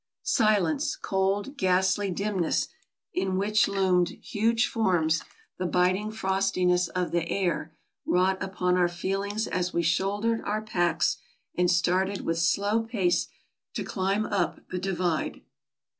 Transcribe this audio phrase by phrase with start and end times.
[0.23, 2.69] Silence— cold, ghastly dimness,
[3.13, 5.21] in which loomed huge forms—
[5.59, 11.17] the biting frostiness of the air, wrought upon our feelings as we shouldered our packs
[11.53, 13.27] and started with slow pace
[13.75, 15.41] to climb up the" divide."